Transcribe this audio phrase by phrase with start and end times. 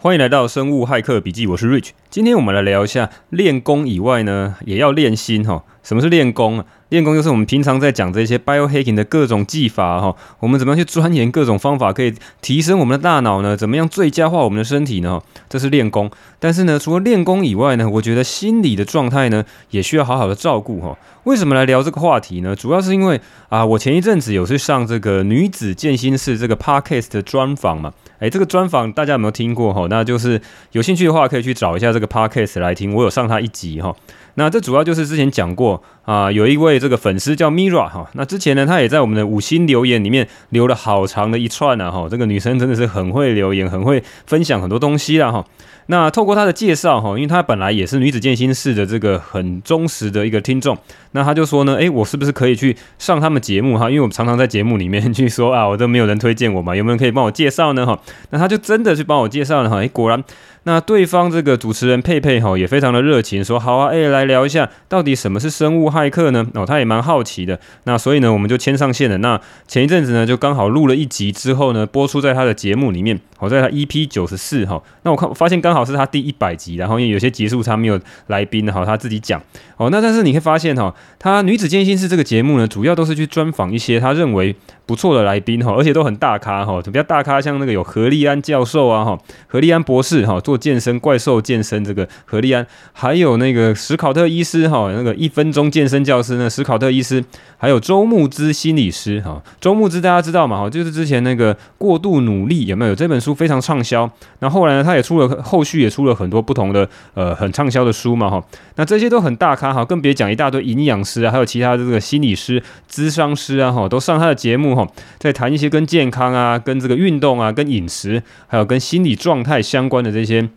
[0.00, 1.90] 欢迎来到生物骇客笔记，我是 Rich。
[2.08, 5.64] 今天我们来聊一下练功以外呢，也要练心哈。
[5.82, 6.66] 什么是练功啊？
[6.90, 13.56] 练功就是我们平常在讲这些 biohacking 的各种技法哈，我们怎么样去钻研各种方法，可以提升我们的大脑呢？
[13.56, 15.20] 怎么样最佳化我们的身体呢？
[15.48, 16.10] 这是练功。
[16.38, 20.96] 但是呢，除了练功以外呢，我觉得心理的状态呢，也需要好好的照顾哈。
[21.24, 22.56] 为什么来聊这个话题呢？
[22.56, 23.20] 主要是因为
[23.50, 27.92] 啊，我前一阵子有去上这个女子健心室这个 podcast 的专访嘛。
[28.20, 29.86] 诶，这个专访大家有没有听过哈？
[29.90, 30.40] 那就是
[30.72, 32.94] 有兴趣的话，可以去找一下这个 podcast 来听。
[32.94, 33.94] 我有上他一集哈。
[34.38, 38.08] 那这主要就是之前讲过啊，有一位这个粉丝叫 Mira 哈。
[38.12, 42.06] 那之前呢，他也在我们的五星留言里面留了好长的一串呢哈。
[42.08, 45.44] 这个女生真的是很会留言，很会分享很多东西啦哈。
[45.86, 50.78] 那透过她的介绍哈，因为她本来也是女子健心室的这个很忠实的一个听众，
[51.12, 53.90] 那他就说呢，诶，我是不是可以去上他们节目哈？
[53.90, 57.98] 因为我们常常在节目里面去说啊，我都没有人推荐我嘛，有没有人可以帮我介绍呢哈？
[58.30, 60.22] 那他就真的去帮我介绍了哈，诶，果然。
[60.68, 66.46] 那对方这个主持人佩佩哈也非常的热情，说好啊，哎，来聊一下到底什么是生物骇客呢？
[66.52, 67.58] 哦，他也蛮好奇的。
[67.84, 69.16] 那所以呢，我们就牵上线了。
[69.16, 73.18] 那前一阵子呢，就刚好录了一集之后呢，播出在他的节目里面。
[73.38, 74.82] 好，在他 EP 九十四哈。
[75.04, 79.40] 那我看我发现刚好是他第一百集，然后因为有些集数他没有来宾哈，他自己讲。
[79.76, 84.52] 哦，那但是你可以发现哈，他女子健心室这个节目呢，主要都是去专访一些他认为
[84.84, 89.16] 不错的来宾哈，而且都很大咖哈，比较大咖，像那个有何立安教授啊哈，
[89.46, 97.24] 何立安博士哈，做健身怪兽健身这个何立安，还有那个史考特医师哈，那个一分钟健身教师呢，史考特医师，
[97.56, 102.88] 还有周牧之心理师哈，周牧之大家知道嘛哈，就是之前那个过度努力有没？
[102.88, 108.42] 有这本书非常畅销，那后来呢，他也出了后续也出了很多不同的呃很畅销的书嘛哈，
[108.76, 109.72] 那这些都很大咖。
[109.72, 114.86] 哈，更别讲一大堆营养师啊，还有其他的这个心理师、咨商师啊，哈，都上他的节目哈，
[115.18, 120.48] 在谈一些跟健康啊、跟这个运动啊、跟饮食，还有跟心理状态相关的这些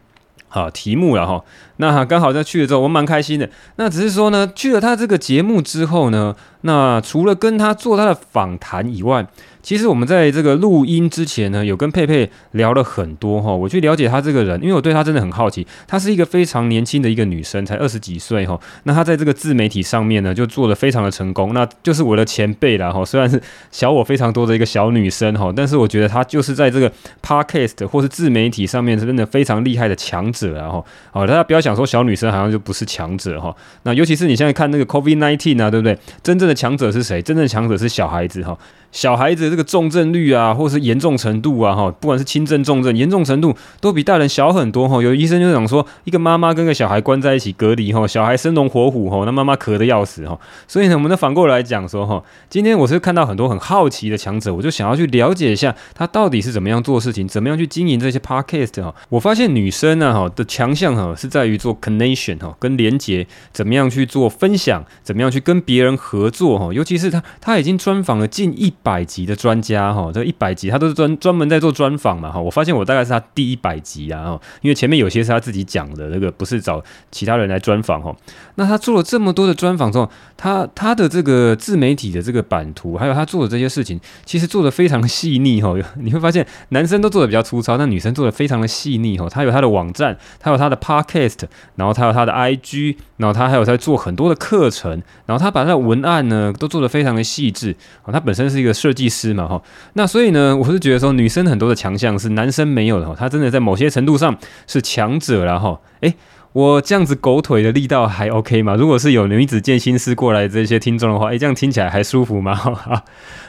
[0.50, 1.44] 啊题目了哈。
[1.78, 3.50] 那刚好在去了之后，我蛮开心的。
[3.76, 9.26] 那只是说呢，去了他这个节目之后呢，那除了跟他做他的访谈以外，
[9.64, 13.54] 其实我们在这个录音之前呢，有跟佩佩聊了很多哈。
[13.54, 15.66] 我去了解他这个人，因为我对他真的很好奇。
[15.88, 18.60] 她是一个非常年轻的一个女生，才二十几岁哈。
[18.84, 21.54] 那她在这个自媒体上面呢，就做得非常的成功。
[21.54, 23.06] 那就是我的前辈了哈。
[23.06, 26.92] 虽然是小我非常多的一个小女生哈，但是我觉得她就是在这个
[27.24, 30.84] podcast 或是自媒体上面是真的非常厉害的强者啊哈。
[31.12, 33.56] 好，大家不要想说小女生好像就不是强者哈。
[33.84, 35.98] 那尤其是你现在看那个 COVID nineteen 啊，对不对？
[36.24, 37.22] 真正的强者是谁？
[37.22, 38.58] 真正的强者是小孩子哈。
[38.92, 45.02] 小孩子这个重症率啊，或是严重程度啊，哈，不管是轻症、重症、严重程度，都比大人小很多哈。
[45.02, 50.38] 有医生就讲说，一个妈妈跟个小孩关在一起隔离哈，小孩生龙活虎哈，那妈妈咳得要死哈。
[50.68, 58.94] 所以呢，我们呢反过来讲说哈，今天我是看到很多很好奇的强者，我就想要去了解一下他到底是怎么样做事情，怎么样去经营这些 podcast 哈。
[59.08, 66.74] 我发现女生呢哈的强项哈是在于做 connection 哈，跟连接，怎么样去做分享，怎么样去跟别人合作哈。
[66.74, 68.74] 尤其是他他已经专访了近一。
[68.84, 72.40] 百集的专家哈，这一百集他都是专专门在做专访嘛哈。
[72.40, 78.16] 我发现我大概是他第一百集啊，因为前面有些是他自己讲的，那个不是找其他人来专访哈。
[78.56, 85.76] 那他做了这么多的专访之后，他他的这个自媒体的这个版图，还有他做的这些事情，其实做的非常细腻哈。
[86.02, 89.30] 你会发现男生都做的比较粗糙，但女生做的非常的细腻哈。
[89.30, 91.44] 他有他的网站，他有他的 podcast，
[91.76, 94.92] 然后他有他的 IG，然后他还有在做很多的课程，
[95.28, 98.12] 然后他把他的文案呢都做的非常的细致啊。
[98.12, 98.71] 他本身是一个。
[98.74, 99.62] 设计师嘛，哈，
[99.94, 104.38] 那所以呢，我是觉得说，女生很多的强项是男生没有的，哈，她真的在某些程度上
[104.68, 106.16] 是强者了，哈，诶，
[106.54, 108.76] 我这样子狗腿的力道还 OK 吗？
[108.76, 112.54] 如果是有女子健心师过来这些听众的话，诶，这样听起来还舒服吗？
[112.56, 113.04] 哈，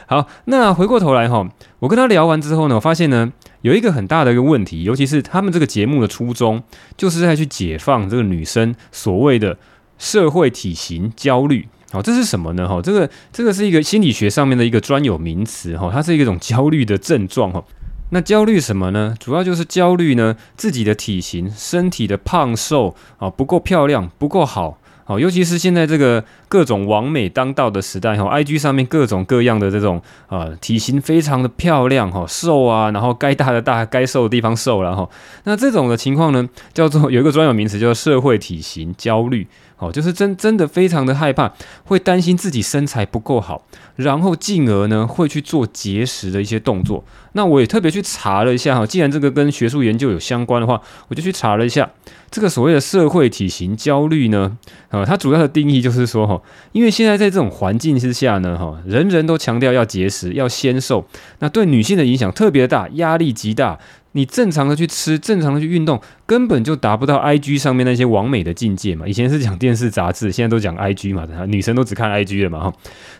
[0.07, 1.47] 好，那回过头来哈，
[1.79, 6.63] 我跟他聊完之后呢，我发现呢，有一个很大的一个问题，尤其是他们这个节目的初衷，
[6.95, 9.57] 就是在去解放这个女生所谓的
[9.97, 11.67] 社会体型焦虑。
[11.93, 12.67] 好，这是什么呢？
[12.67, 17.63] 哈，这个这个是一个心理学上面的一个专有名词哈，它是一种焦虑的症状哈。
[18.09, 19.13] 那焦虑什么呢？
[19.19, 24.79] 主要就是焦虑呢自己的体型、身体的胖瘦啊不够漂亮、不够好。
[25.05, 35.07] 好，尤其是现在这个各种完美当道的时代哈，IG 上面各种各样的这种啊体型非常的漂亮哈，瘦啊，然后该大的大，该瘦的地方瘦了哈。
[35.43, 39.45] 那这种的情况呢，叫做有一个专有名词叫做社会体型焦虑。
[39.83, 41.53] 哦，就是真真的非常的害怕，
[41.83, 43.65] 会担心自己身材不够好，
[43.95, 47.03] 然后进而呢会去做节食的一些动作。
[47.33, 51.89] 那我也特别去查了一下哈，既然这个跟学术研究有相关的话，我就去查了一下
[52.33, 54.57] 这个所谓的社会体型焦虑呢，
[54.89, 56.41] 啊，它主要的定义就是说哈，
[56.71, 61.05] 因为现在在这种环境之下呢，哈，人人都强调要节食、要纤瘦，
[61.37, 63.77] 那对女性的影响特别大，压力极大。
[64.15, 69.07] 你正常的去吃，正常的去运动，根本就达不到 IG 上面那些完美的境界嘛。
[69.07, 72.73] 以前是讲电视杂志，现在都讲 IG 嘛，女生都只看 IG 了嘛哈。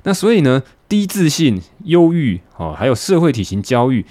[0.04, 4.04] 那所以呢，低自信、忧郁哦，还有社会体型焦虑。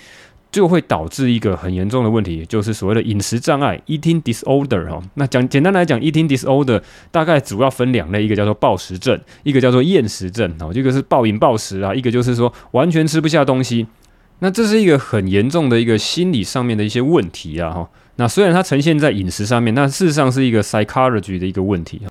[0.52, 5.02] 就会导致一个很严重的问题，就是所谓的饮食障碍 （eating disorder） 哈。
[5.14, 10.70] 那讲简单来讲，eating disorder 大概主要分两类，一个叫做暴食症，一个叫做厌食症哦。
[10.72, 13.87] 这个是暴饮暴食啊，一个就是说完全吃不下东西。
[14.40, 17.88] 那这是一个很严重的一个心理上面的一些问题啊哈。
[18.16, 22.02] 那虽然它呈现在饮食上面，那事实上是一个 psychology 的一个问题。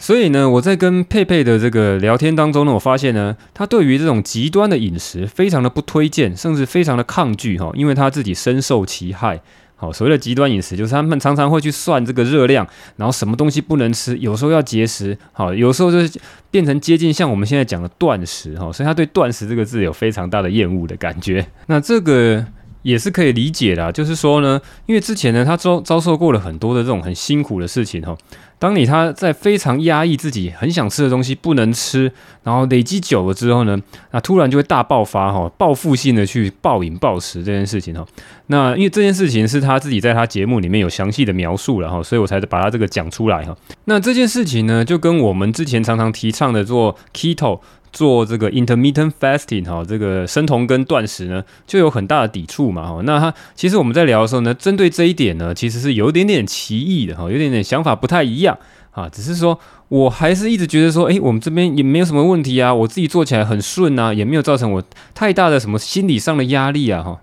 [0.00, 9.38] 所以呢，我在跟佩佩的这个聊天当中呢，我发现呢，他对于这种极端的饮食非常的不推荐，甚至非常的抗拒哈，因为他自己深受其害。
[9.76, 12.66] 好，所谓的极端饮食，就是他们常常会去算这个热量，
[12.96, 16.18] 然后什么东西不能吃，有时候要节食，好，有时候就是
[16.50, 21.46] 变成接近像我们现在讲的断食哈，所以他对断食这个字有非常大的厌恶的感觉。
[21.68, 22.44] 那这个。
[22.82, 28.16] 也是可以理解的，就是说呢，因为之前呢，他遭遭受过了很多的这种很辛苦的事情哈。
[28.60, 32.12] 当你他在非常压抑自己很想吃的东西不能吃，
[32.44, 33.76] 然后累积久了之后呢，
[34.12, 38.06] 那突然就会大爆发哈，报复性的去暴饮暴食这件事情哈。
[38.48, 43.56] 那因为这件事情是他自己在他节目里面有详细的描述了哈，所以我才把他这个讲出来哈。
[43.86, 47.60] 那这件事情呢，就跟我们之前常常提倡的做 keto。
[47.92, 53.00] 做这个 intermittent fasting 哈，这个生酮跟断食呢，就有很大的抵触嘛哈。
[53.02, 58.49] 那他其实我们在聊的时候呢，针对这一点呢，其实是有一点点歧义的哈，有点点想法不太一样
[58.92, 59.08] 啊。
[59.08, 59.58] 只是说
[59.88, 64.82] 我还是一直觉得说，诶，我们这边也没有什么问题啊，我自己做起来很顺啊，也没有造成我
[65.14, 67.20] 太大的什么心理上的压力啊哈。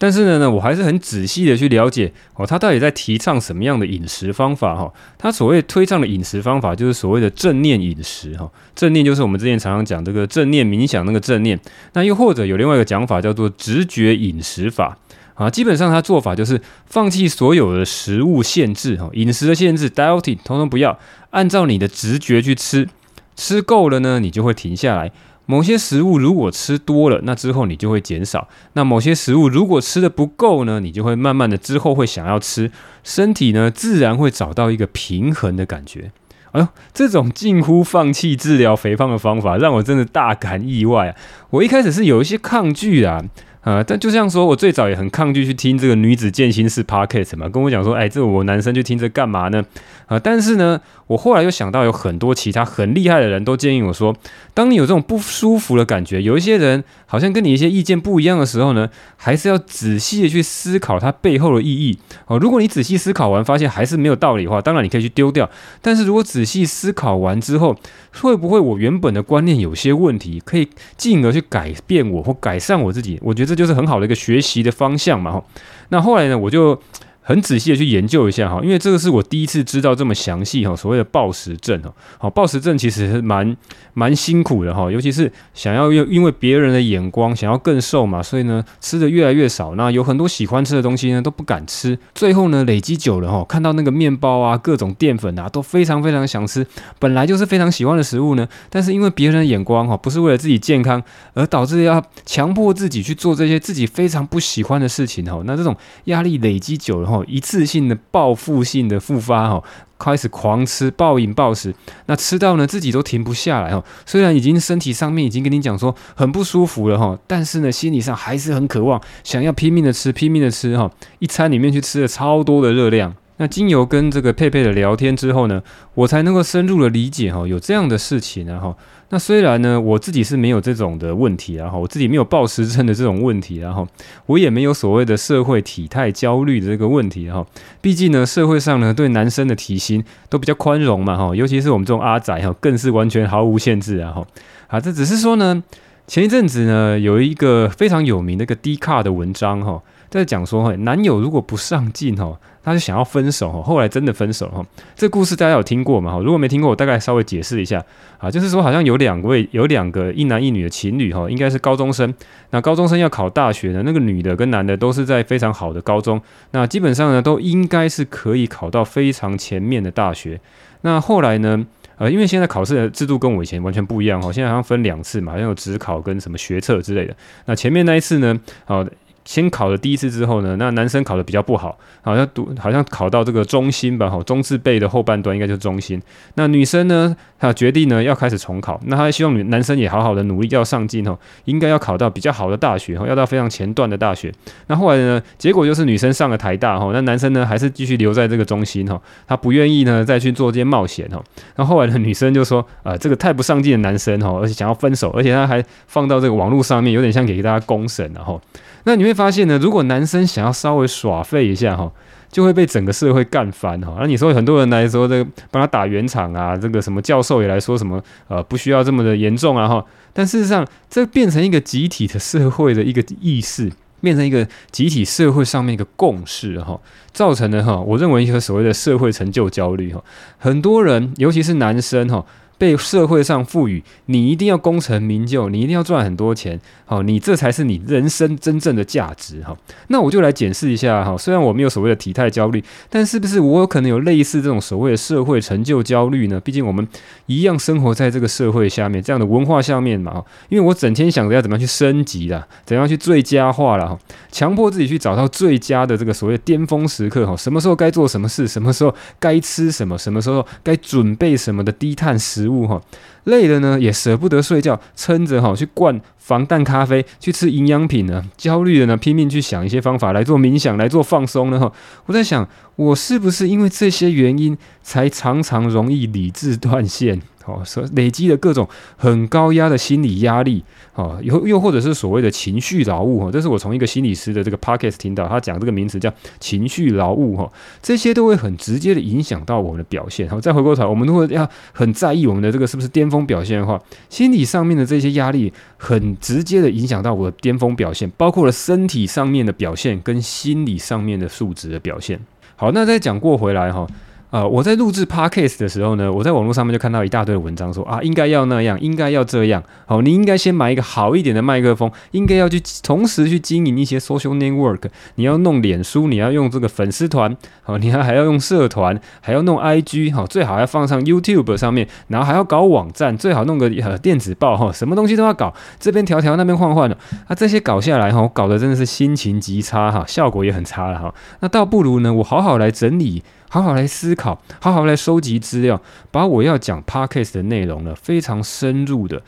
[0.00, 4.92] 但是呢，呢，我还是很仔细的去了解哦，他到底在提倡什么样的饮食方法哈？
[5.18, 8.48] 他所谓推倡的饮食方法就是所谓的正念饮食哈。
[8.76, 11.58] 正念就是我们之前常常讲这个正念冥想那个正念，
[11.94, 14.96] 那又或者有另外一个讲法叫做直觉饮食法
[15.38, 15.48] 啊。
[15.48, 20.98] 基本上他做法就是放弃所有的食物限制哈，饮食的限制，dieting 通通不要，
[21.30, 22.86] 按照你的直觉去吃，
[23.34, 25.10] 吃够了呢，你就会停下来。
[25.50, 32.70] 某些食物如果吃多了，那之后你就会减少；那某些食物如果吃的不够呢，你就会慢慢的之后会想要吃，
[33.02, 36.12] 身体呢自然会找到一个平衡的感觉。
[36.52, 41.16] 哎呦，这种近乎放弃治疗肥胖的方法，让我真的大感意外啊！
[41.48, 43.24] 我一开始是有一些抗拒啊。
[43.68, 49.62] 啊，但就像说，我最早也很抗拒去听这个女子健心室 podcast 嘛，跟我讲说，哎，这我男生去听这干嘛呢？
[50.06, 54.16] 啊，但是呢，我后来又想到有很多其他很厉害的人都建议我说，
[54.54, 61.98] 当你有这种不舒服的感觉，有一些人好像跟你一些意见不一样的时候呢，还是要仔细的去思考它背后的意义。
[62.26, 65.50] 哦，如果你仔细思考完发现还是没有道理的话，当然你可以去丢掉。
[65.82, 67.76] 但是如果仔细思考完之后，
[68.22, 70.66] 会不会我原本的观念有些问题，可以
[70.96, 73.18] 进而去改变我或改善我自己？
[73.20, 73.57] 我觉得。
[73.58, 75.44] 就是很好的一个学习的方向嘛，哈
[75.90, 76.80] 那后来呢，我就。
[77.28, 83.54] 很仔细的去研究一下哈，因为这个是我第一次知道这么详细哈，所谓的暴食症哈，好，暴食症其实是蛮
[83.92, 96.66] 蛮辛苦的哈，尤其是想要因因为别人的眼光想要更瘦嘛，所以呢吃的越来越少，那有很多喜欢吃的东西呢都不敢吃，最后呢累积久了哈，看到那个面包啊各种淀粉啊都非常非常想吃，
[96.98, 101.02] 本来就是非常喜欢的食物呢，但是因为别人的眼光哈，不是为了自己健康，
[101.34, 107.17] 而导致要强迫自己去做这些自己非常不喜欢的事情哈，那这种压力累积久了哈。
[107.26, 109.62] 一次性的报复性的复发哈，
[109.98, 111.74] 开始狂吃暴饮暴食，
[112.06, 113.82] 那吃到呢自己都停不下来哈。
[114.06, 120.90] 虽然已经身体上面已经跟你讲说很不舒服了哈，但是呢心理上还是很渴望，想要拼命的吃，拼命的吃哈。
[121.18, 123.14] 一餐里面去吃了超多的热量。
[123.40, 125.62] 那经由跟这个佩佩的聊天之后呢，
[125.94, 128.76] 我才能够深入的理解哈，有这样的事情啊哈。
[129.10, 133.88] 那虽然呢，我自己是没有这种的问题啊哈，我自己没有暴食症的这种问题然后，
[134.26, 137.46] 我也没有所谓的社会体态焦虑的这个问题哈。
[137.80, 144.26] 毕竟呢，社会上呢对男生的体型都比较宽容嘛哈，尤其是我们这种阿宅哈，更是完全毫无限制啊哈。
[144.66, 145.62] 啊，这只是说呢，
[146.06, 152.38] 前一阵子呢有一个非常有名的一个低卡的文章哈，在讲说，男友如果不上进哦。
[152.60, 154.62] 他就想要分手哈，后来真的分手哈。
[154.94, 156.12] 这故事大家有听过吗？
[156.12, 157.82] 哈，如果没听过，我大概稍微解释一下
[158.18, 162.12] 啊，就是说好像有两位有两个一男一女的情侣哈，应该是高中生。
[162.50, 170.38] 那高中生要考大学呢，那个女的跟男的都是在非常好的高中，那基本上呢都应该是可以考到非常前面的大学。
[170.82, 171.64] 那后来呢，
[171.96, 177.16] 呃，因为现在考试的制度跟我以前完全不一样哈，现在好像分两次嘛，好像有职考跟什么学测之类的。
[177.46, 178.84] 那前面那一次呢，好。
[179.28, 186.00] 先考了第一次之后呢，那男生考的比较不好，好像读好像考到这个中心吧，哈，中字辈的后半段应该就是中心。
[186.36, 194.32] 那女生呢，她决定呢要开始重考，那她希望女男生也好好的努力，要上进哦，应该要考到比较好的大学，哈，要到非常前段的大学。
[194.68, 201.22] 那后来呢，结果就是女生上了台大，哈，那男生呢还是继续留在这个中心，哈，他不愿意呢再去做这些冒险，哈。
[201.56, 208.40] 那后来的女生就说，啊，这个太不上进的男生，哈，而且想要分手，而且他还放到这个网络上面，有点像给大家公审，然后。
[208.84, 211.90] 那你会发现呢，如果男生想要稍微耍废一下哈，
[212.30, 213.96] 就会被整个社会干翻哈。
[214.00, 219.84] 那你说很多人来说这个帮他打圆场啊，这个什么教授也来说什么呃不需要这么的严重啊哈。
[220.12, 223.70] 但事实上，这变成一个集体的社会的一个意识，
[224.00, 226.80] 变成一个集体社会上面一个共识哈，
[227.12, 230.02] 造成了哈，我认为一个所谓的社会成就焦虑哈。
[230.38, 232.24] 很多人，尤其是男生哈。
[232.58, 239.56] 被社会上赋予，你一定要功成名就，你一定要赚很多钱，好，你这才是你人生真正的价值，哈。
[239.86, 246.40] 那我就来检视一下，哈，虽然我没有所谓的体态焦虑，但是不是我有可能有类似这种所谓的社会成就焦虑呢？
[246.40, 246.86] 毕竟我们
[247.26, 250.24] 一样生活在这个社会下面，这样的文化下面嘛，哈。
[250.48, 253.98] 因为我整天想着要怎么样去升级啦，怎样去最佳化了，哈，
[254.32, 262.47] 强迫自己去找到最佳的这个所谓巅峰时刻，哈，什么时候该做什么事，什么时候该吃什么，什么时候该准备什么的低碳食。
[262.48, 262.80] 物哈，
[263.24, 271.72] 累了呢也舍不得睡觉，撑着哈去灌防弹咖啡，去吃营养品呢；焦虑的呢拼命去想一些方法来做冥想，来做放松呢哈。
[272.06, 277.20] 我在想，我是不是因为这些原因，才常常容易理智断线？
[277.48, 280.62] 哦，所累积的各种很高压的心理压力，
[280.94, 287.50] 哦，又又或者是所谓的情绪劳务，哈，这是我从一个心理师的这个 podcast 听到，他讲这个名词叫情绪劳务，哈，
[287.82, 290.28] 这些都会很直接的影响到我们的表现。
[290.28, 302.20] 好，再回过头，我们如果要很在意我们的这个是不是巅峰表现的话，心理上面的这些压力，很直接的影响到我的巅峰表现，包括了身体上面的表现跟心理上面的素质的表现。
[302.56, 303.86] 好，那再讲过回来，哈。
[304.30, 309.62] 呃，我在录制 podcast 的时候呢，我在网络上面就看到一大堆文章说啊，应该要那样，应该要这样。
[309.86, 314.82] 好，你应该先买一个好一点的麦克风，应该要去同时去经营一些 social network。
[315.14, 326.94] 你要弄脸书，你要用这个粉丝团，好，你还还要用社团，还要弄 IG，好，最好要放上 YouTube 上面，然后还要搞网站，最好弄个呃电子报哈，什么东西都要搞，这边调调，那边换换的。
[327.28, 331.14] 啊，这些搞下来哈，我搞得真的是心情极差哈，效果也很差了哈。
[331.40, 333.22] 那倒不如呢，我好好来整理。
[333.48, 339.22] 好好来思考，好好来收集资料，把我要讲 podcast 的内容呢，非常深入的，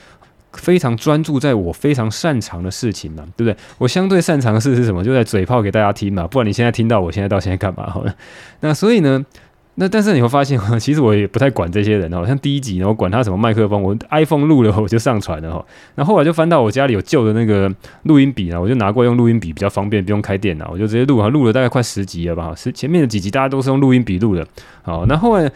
[0.52, 3.56] 非常专注在我非常擅长的事情嘛，对不对？
[3.78, 5.02] 我相对擅长的事是什么？
[5.02, 7.88] 就在嘴炮给大家听嘛，不然你现在听到我现在到现在干嘛？
[7.88, 8.14] 好了，
[8.60, 9.24] 那所以呢？
[9.80, 12.22] 那但是你会发现， 其实我也不太管这些人哦。
[12.26, 15.64] 像第一集呢，我管他什么麦克风，我 iPhone 录了我就上传了哈。
[15.94, 22.52] 那后来就翻到我家里有旧的那个录音笔呢，我就拿过来用录音笔比较方便，不用开电脑，我就直接录啊，录了大概快十集了吧。
[22.54, 24.46] 十前面的几集大家都是用录音笔录的。
[24.82, 25.50] 好，那后来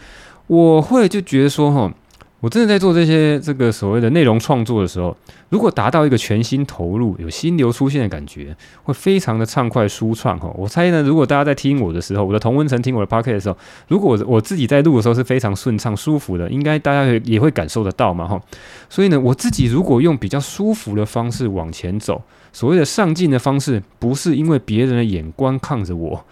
[0.47, 1.93] 我会就觉得说哈。
[2.41, 5.15] 我真的在做这些这个所谓的内容创作的时候，
[5.49, 10.51] 如果达到一个全心投入、有心流出现的感觉，会非常的畅快舒畅哈。
[10.55, 18.39] 我猜呢，如果大家在听我的时候，我的同温层听我的 podcast 的时候，如果我自己在录的时候是非常顺畅、舒服的，应该大家也也会感受得到嘛哈。
[18.89, 22.21] 所以呢，我自己如果用比较舒服的方式往前走，
[22.53, 26.23] 所谓的上进的方式，不是因为别人的眼光看着我。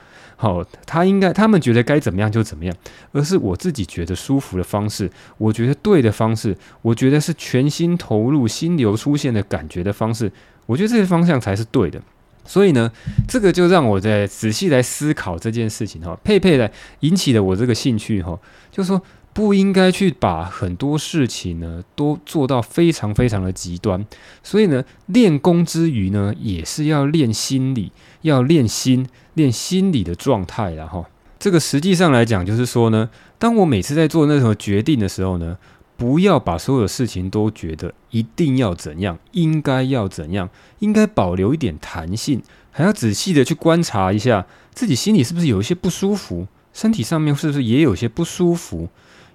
[0.43, 2.75] 好，他应该，他们觉得该怎么样就怎么样，
[3.13, 10.29] 而是我自己觉得舒服的方式，我觉得对的方式，我觉得是全心投入、心流出现的感觉的方式，
[10.65, 12.01] 我觉得这些方向才是对的。
[12.43, 12.91] 所以呢，
[13.25, 16.69] 这个就让我在仔细来思考这件事情哈，佩佩来
[16.99, 18.37] 引起了我这个兴趣哈，
[18.69, 24.05] 就是说不应该去把很多事情呢都做到非常非常的极端，
[24.43, 29.07] 所以呢，练功之余呢，也是要练心理，要练心。
[29.33, 31.05] 练心理的状态，然后
[31.39, 35.57] 这个实际上来讲，就是说呢，当我每次在做那什么决定的时候呢，
[35.97, 40.49] 不要把所有事情都觉得一定要怎样，应该要怎样，
[40.79, 48.89] 应该保留一点弹性，还要仔细的去观察一下自己心里是不是有一些不舒服，身体上面是不是也有些不舒服，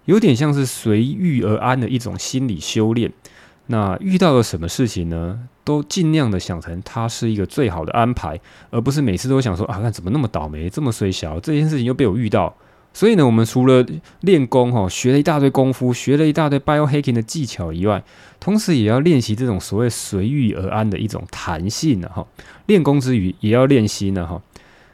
[0.07, 3.13] 有点像是随遇而安的一种心理修炼。
[3.71, 5.39] 那遇到了什么事情呢？
[5.63, 12.55] 都尽量的想成它是一个最好的安排，而不是每次都想说啊，看怎么那么倒霉，这么衰小，这件事情又被我遇到。
[12.95, 13.85] 所以呢，我们除了
[14.21, 18.03] 练功哈，学了一大堆功夫，学了一大堆 biohacking 的技巧以外，
[18.41, 22.27] 同时也要练习这种所谓随遇而安的一种弹性呢哈。
[22.65, 24.41] 练功之余，也要练心呢哈。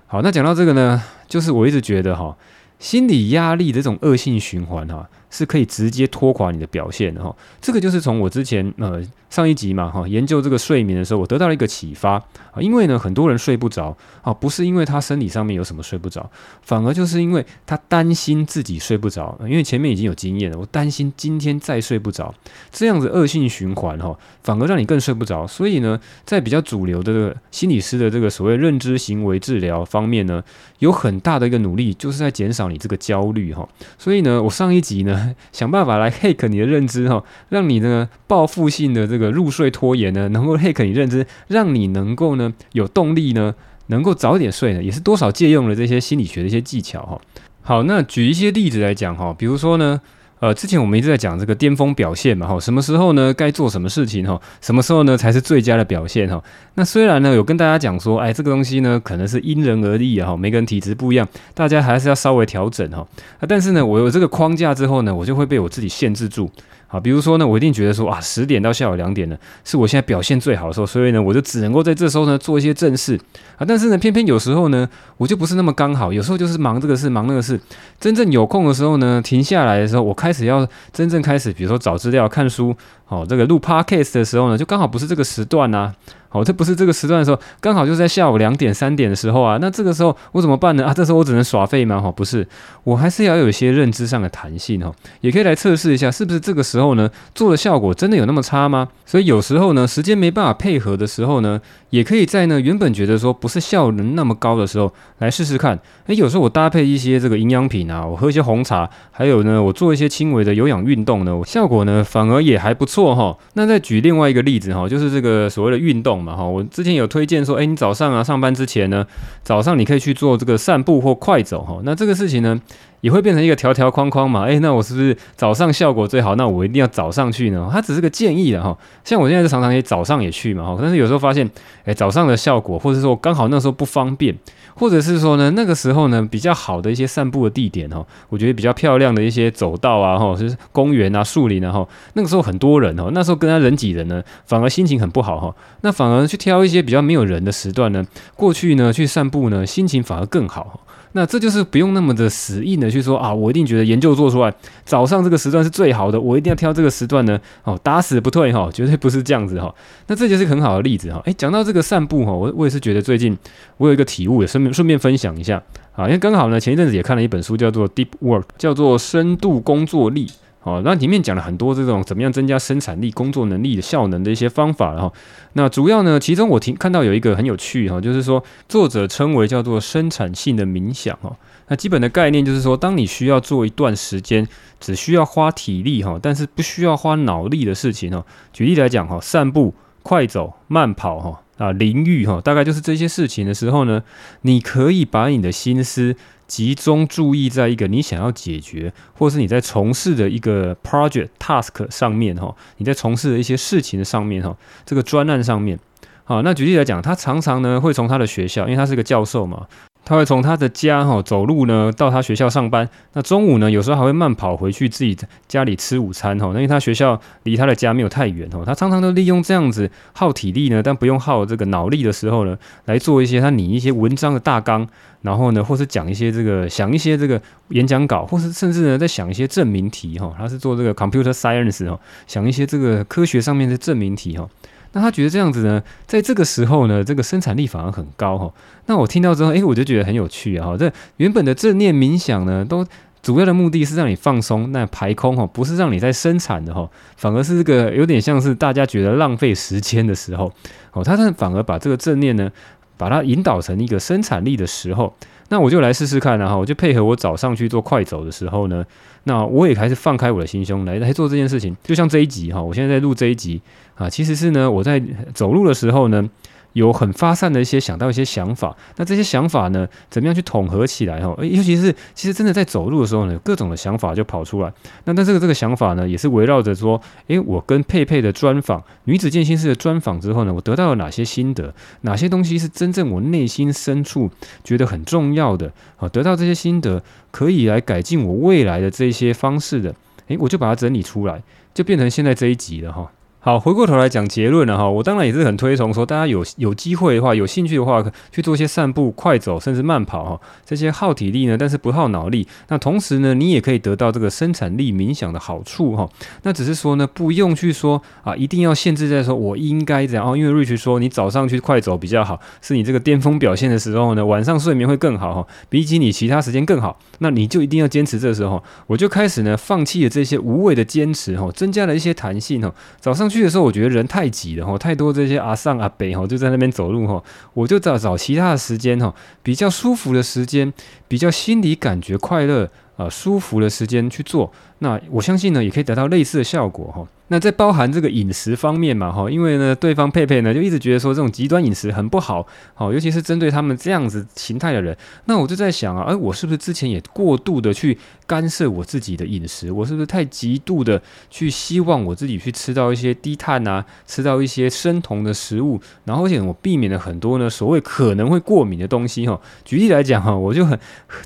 [0.08, 2.36] 好，那讲到这个呢，就是我一直觉得哈，
[2.84, 5.08] 心理压力的这种恶性循环哈。
[5.36, 7.34] 是可以直接拖垮你的表现的哈。
[7.60, 12.12] 这个就是从我之前呃上一集嘛哈研究这个睡眠的时候，我得到了一个启发
[12.52, 12.60] 啊。
[12.60, 16.30] 因为呢，很多人睡不着啊，不是因为他身体上面有什么睡不着，
[16.62, 19.36] 反而就是因为他担心自己睡不着。
[19.40, 22.32] 因为前面已经有经验了，我担心今天再睡不着，
[22.70, 25.44] 这样子恶性循环哈，反而让你更睡不着。
[25.44, 30.40] 所以呢，在比较主流的这个心理师的这个所谓认知行为治疗方面呢，
[30.78, 33.66] 有很大的一个努力，就是在减少你这个焦虑哈。
[33.96, 43.54] 所以呢，我上一集呢， 想办法来 hack 你的认知哈，让你呢报复性的这个入睡拖延呢，能够 hack 你认知，让你能够呢有动力呢，
[43.86, 47.20] 能够早点睡呢，也是多少借用了这些心理学的一些技巧哈。
[47.62, 50.00] 好，那举一些例子来讲哈，比如说呢。
[50.40, 56.42] 呃，之前我们一直在讲这个巅峰表现嘛，哈，什么时候呢该做什么事情哈，什么时候呢才是最佳的表现哈？
[56.74, 63.06] 那虽然呢有跟大家讲说，哎，这个东西呢可能是因人而异，哈，每个人体质不一样，大家还是要稍微调整哈。
[63.48, 66.50] 但是呢，我有这个框架之后呢，我就会被我自己限制住。
[66.94, 73.18] 啊，比如说呢，我一定觉得说啊，十点到下午两点呢，是我现在表现最好的时候，所以呢，我就只能够在这时候呢做一些正事
[73.56, 73.66] 啊。
[73.66, 77.58] 但是呢，偏偏有时候呢，我就不是那么刚好，有时候就是忙这个事，忙那个事。
[77.98, 82.72] 真正有空的时候呢，停下来的时候，我开始要真正开始，比如说找资料、看书，
[83.08, 85.92] 哦，这个录 podcast 的时候呢，就刚好不是这个时段呐。
[86.34, 89.56] 哦，这不是这个时段的时候，刚好就在下午两点、三点的时候啊。
[89.60, 90.84] 那这个时候我怎么办呢？
[90.84, 92.00] 啊，这时候我只能耍废吗？
[92.00, 92.46] 哈，不是，
[92.82, 94.92] 我还是要有一些认知上的弹性哈。
[95.20, 98.88] 也可以来测试一下，是不是这个时候呢做的效果真的有那么差吗？
[99.06, 101.60] 所以有时候呢，时间没办法配合的时候呢，
[101.94, 105.78] 也可以在呢原本觉得说不是效能那么高的时候来试试看。
[106.06, 113.38] 诶，有时候我搭配一些这个营养品啊，我喝一些红茶，还有呢，我做一些轻微的有氧运动呢，效果呢反而也还不错哈。
[113.52, 116.14] 那再举另外一个例子哈，就是这个所谓的运动。
[116.24, 119.06] 嘛哈，我之前有推荐说，诶，你早上啊上班之前呢，
[119.42, 121.80] 早上你可以去做这个散步或快走哈。
[121.84, 122.58] 那这个事情呢，
[123.04, 124.44] 也会变成一个条条框框嘛。
[124.44, 126.34] 诶，那我是不是早上效果最好？
[126.36, 127.68] 那我一定要早上去呢？
[127.70, 128.74] 它只是个建议的哈。
[129.04, 131.48] 像我现在是常常也早上也去嘛哈，但是有时候发现，
[131.84, 134.34] 诶，早上的效果，或者说刚好那时候不方便。
[134.76, 145.54] 或者是说呢，那个时候呢，比较好的一些散步的地点哈，我觉得比较漂亮的一些走道啊，哈，就是公园啊、树林啊，哈，那个时候很多人哈，那时候跟他人挤人呢，反而心情很不好哈。
[145.82, 150.80] 那反而去挑一些比较没有人的时段呢，过去呢去散步呢，心情反而更好。
[151.16, 154.52] 那这就是不用那么的死硬的去说啊，我一定觉得研究做出来
[154.84, 159.72] 早上这个时段是最好的，我一定要挑这个时段呢，哦，打死不退哈，绝对不是这样子哈。
[160.08, 161.22] 那这就是很好的例子哈。
[161.24, 163.38] 诶，讲到这个散步哈，我我也是觉得最近
[163.76, 165.62] 我有一个体悟，也顺便顺便分享一下
[165.94, 170.28] 啊，因为刚好呢前一阵子也看了一本书，叫做《Deep Work》，叫做深度工作力。
[170.64, 175.12] 哦，那里面讲了很多这种怎么样增加生产力、工作能力的效能的一些方法，然后
[175.52, 181.36] 那主要呢，其中我听看到有一个很有趣哈，就是说作者称为叫做生产性的冥想哈。
[181.68, 184.48] 那基本的概念就是说，当你需要做一段时间
[184.80, 188.24] 只需要花体力哈，但是不需要花脑力的事情哈。
[188.50, 194.02] 举例来讲哈，散步、快走、慢跑哈啊淋浴哈，大概就是这些事情的时候呢，
[194.40, 196.16] 你可以把你的心思。
[196.46, 205.78] 集中注意在一个你想要解决，或是你在从事的一个 project task 上面哈，你在从事的一些事情的上面哈，这个专案上面，
[206.24, 209.66] 好，那举例来讲，他常常呢会从他的学校，因为他是个教授嘛。
[210.04, 215.16] 他会从他的家哈走路呢到他学校上班，那中午呢有时候还会慢跑回去自己
[215.48, 216.46] 家里吃午餐哈。
[216.48, 224.86] 那因为他学校离他的家没有太远哈，他常常都利用这样子耗体力呢，但不用耗这个脑力的时候呢，来做一些他拟一些文章的大纲，
[225.22, 230.34] 然后呢或是讲一些这个想一些这个演讲稿，或是甚至呢在想一些证明题哈。
[230.36, 234.46] 他是做这个 computer science 哈，想一些这个科学上面的证明题哈。
[234.94, 238.50] 那他觉得这样子呢，在这个时候呢，这个生产力反而很高哈。
[238.86, 240.74] 那我听到之后，诶，我就觉得很有趣啊。
[240.78, 242.86] 这原本的正念冥想呢，都
[243.22, 250.50] 主要的目的是让你放松，那排空哈，不是让你在生产的哈，反而是这个有点像是大家觉得浪费时间的时候
[250.92, 251.04] 哦。
[251.04, 252.50] 他反而把这个正念呢，
[252.96, 255.12] 把它引导成一个生产力的时候。
[255.48, 258.84] 那我就来试试看啊，我就配合我早上去做快走的时候呢，
[259.24, 261.76] 那我也还是放开我的心胸来来做这件事情。
[261.82, 263.60] 就像这一集哈，我现在在录这一集。
[263.94, 265.00] 啊，其实是呢，我在
[265.32, 266.28] 走路的时候呢，
[266.74, 268.76] 有很发散的一些想到一些想法。
[268.96, 271.20] 那这些想法呢，怎么样去统合起来？
[271.26, 274.72] 哈，尤其是其实真的在走路的时候呢，各种的想法就跑出来。
[275.04, 281.74] 那但这个这个想法呢，也是围绕着说，诶，我跟佩佩的专访，女子健心室的专访之后呢，我得到了哪些心得？
[282.02, 284.30] 哪些东西是真正我内心深处
[284.62, 285.72] 觉得很重要的？
[285.96, 289.94] 好，得到这些心得，可以来改进我未来的这些方式的。
[290.28, 293.10] 诶，我就把它整理出来，就变成现在这一集了哈。
[293.44, 298.02] 好，回过头来讲结论了哈，我当然也是很推崇说，大家有有机会的话，有兴趣的话，
[298.32, 302.48] 去做一些散步、快走，甚至慢跑哈，这些耗体力呢，但是不耗脑力。
[302.68, 306.08] 那同时呢，你也可以得到这个生产力冥想的好处哈。
[306.44, 316.98] 那只是说呢，不用去说啊，一定要限制在说我应该怎样哦，因为 Rich 说你早上去快走比较好，是你这个巅峰表现的时候呢，晚上睡眠会更好哈，比起你其他时间更好。
[317.18, 323.30] 那你就一定要坚持这时候，我就开始呢，放弃了这些无谓的坚持哈，增加了一些弹性哈，早上。
[323.34, 330.72] 去的时候，我觉得人太挤了哈，太多这些阿上阿北哈，就在那边走路哈，我就找找其他的时间哈，比较舒服的时间，
[331.08, 337.06] 比较心里感觉快乐啊舒服的时间去做，那我相信呢，也可以得到类似的效果哈。
[337.28, 344.94] 那在包含这个饮食方面嘛，哈，因为呢，对方佩佩呢就一直觉得说这种极端饮食很不好，好，尤其是针对他们这样子形态的人。
[345.24, 349.72] 那我就在想啊，哎，我是不是之前也过度的去干涉我自己的饮食？
[349.72, 355.80] 我是不是太极度的去希望我自己去吃到一些低碳啊，吃到一些生酮的食物？
[356.04, 359.40] 然后而且我避免了很多呢所谓可能会过敏的东西哈。
[359.64, 360.78] 举例来讲哈，我就很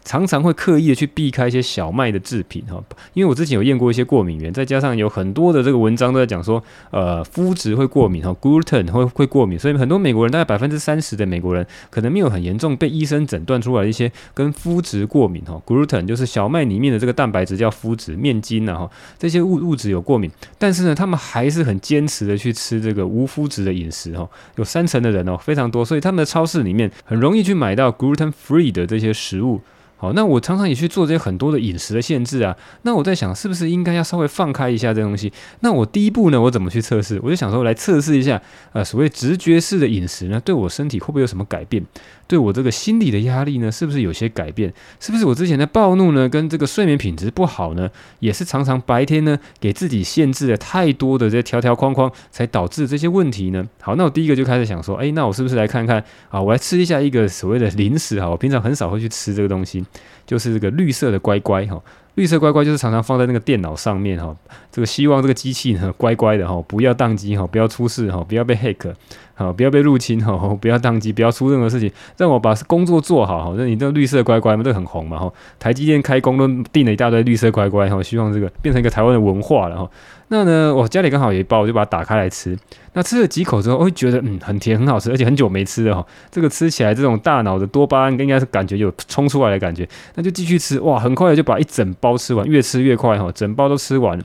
[0.05, 2.81] 常常会刻意的去避开一些小麦的制品哈，
[3.15, 29.61] 因为我之前有验过一些过敏源，再加上有很多的这个文章都在讲说，呃，麸质会过敏哈，gluten 会会过敏，所以很多美国人大概百分之三十的美国人可能没有很严重被医生诊断出来一些跟麸质过敏哈，gluten 就是小麦里面的这个蛋白质叫麸质，面筋呐哈，这些物物质有过敏，但是呢，他们还是很坚持的去吃这个无麸质的饮食哈，有三成的人哦非常多，所以他们的超市里面很容易去买到 gluten free 的这些食物。
[30.01, 32.57] 好，那我常常也去做这些很多的饮食的限制啊。
[32.83, 35.33] 那我在想，是不是应该要稍微放开一下这东西？
[35.61, 37.21] 那我第一步呢，我怎么去测试？
[37.21, 38.41] 我就想说，来测试一下，
[38.73, 41.85] 呃，所谓直觉式的饮食呢，对我身体会不会有什么改变？
[42.29, 44.73] 对我这个心理的压力呢，是不是有些改变？
[45.01, 53.67] 是不是我之前的暴怒呢，跟这个睡眠品质不好呢，也是常常白天呢给自己限制了太多的这条条框框，才导致这些问题呢？
[53.81, 56.41] 好，那我第一个就开始想说，哎，那我是不是来看看啊？
[56.41, 59.83] 我来吃一下一个所谓的零食哈，我平常很少会去吃这个东西，
[60.27, 61.83] 就是这个绿色的乖乖哈。
[62.15, 64.37] 绿色乖乖就是常常放在那个电脑上面哈，
[64.73, 68.93] 这个希望这个机器呢乖乖的哈，不要宕机哈，不要出事哈，不要被骇客。
[69.39, 73.55] 好，不要被入侵哈， 不要当机，不要出任何事情，让我把工作做好哈。
[73.57, 75.33] 那你这绿色乖乖嘛，这很红嘛哈。
[75.61, 79.89] 台积电开工都订了一大堆绿色乖乖哈，希望这个变成一个台湾的文化了哈。
[80.31, 82.59] 那呢，我家里刚好有一包，我就把它打开来吃。
[82.95, 86.05] 那吃了几口之后，我会觉得嗯，很甜，很好吃，而且很久没吃了哈。
[86.33, 94.21] 这个吃起来这种大脑的多巴胺应该是感觉有冲出来的感觉，那就继续吃哇，很快就把一整包吃完，越吃越快哈，整包都吃完。